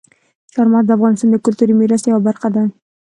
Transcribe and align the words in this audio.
چار 0.53 0.67
مغز 0.73 0.85
د 0.87 0.91
افغانستان 0.97 1.29
د 1.31 1.35
کلتوري 1.45 1.73
میراث 1.75 2.03
یوه 2.05 2.21
برخه 2.27 2.47
ده. 2.55 2.63